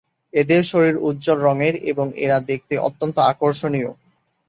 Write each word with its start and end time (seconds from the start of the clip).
এদের 0.33 0.61
শরীর 0.63 0.95
উজ্জ্বল 1.01 1.39
রঙের 1.41 1.75
এবং 1.91 2.07
এরা 2.17 2.37
দেখতে 2.49 2.75
অত্যন্ত 2.79 3.15
আকর্ষণীয়। 3.31 3.91